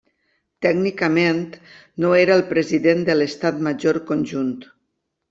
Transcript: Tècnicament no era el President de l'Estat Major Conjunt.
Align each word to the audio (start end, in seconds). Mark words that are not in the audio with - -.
Tècnicament 0.65 1.43
no 2.05 2.13
era 2.21 2.37
el 2.37 2.41
President 2.53 3.05
de 3.11 3.17
l'Estat 3.21 3.61
Major 3.69 4.01
Conjunt. 4.09 4.51